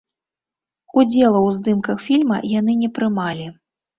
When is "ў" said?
1.47-1.59